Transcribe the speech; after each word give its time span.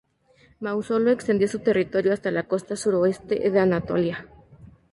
Mausolo 0.59 1.11
extendió 1.11 1.47
su 1.47 1.59
territorio 1.59 2.11
hasta 2.11 2.31
la 2.31 2.47
costa 2.47 2.75
suroeste 2.75 3.51
de 3.51 3.59
Anatolia. 3.59 4.27